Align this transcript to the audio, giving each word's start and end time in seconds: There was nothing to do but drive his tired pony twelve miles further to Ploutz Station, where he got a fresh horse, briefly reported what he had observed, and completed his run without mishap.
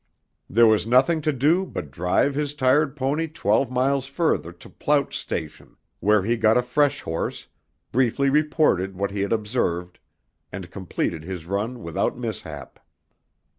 There 0.49 0.65
was 0.65 0.87
nothing 0.87 1.21
to 1.21 1.31
do 1.31 1.63
but 1.63 1.91
drive 1.91 2.33
his 2.33 2.55
tired 2.55 2.95
pony 2.95 3.27
twelve 3.27 3.69
miles 3.69 4.07
further 4.07 4.51
to 4.51 4.67
Ploutz 4.67 5.13
Station, 5.13 5.77
where 5.99 6.23
he 6.23 6.37
got 6.37 6.57
a 6.57 6.63
fresh 6.63 7.01
horse, 7.01 7.45
briefly 7.91 8.27
reported 8.27 8.95
what 8.95 9.11
he 9.11 9.21
had 9.21 9.31
observed, 9.31 9.99
and 10.51 10.71
completed 10.71 11.23
his 11.23 11.45
run 11.45 11.83
without 11.83 12.17
mishap. 12.17 12.79